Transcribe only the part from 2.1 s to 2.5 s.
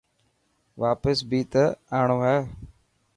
هي.